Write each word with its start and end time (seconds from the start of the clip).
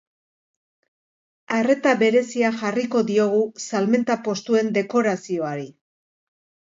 Arreta 1.57 1.91
berezia 1.99 2.51
jarriko 2.63 3.03
diogu 3.11 3.45
salmenta 3.67 4.17
postuen 4.29 4.73
dekorazioari. 4.79 5.69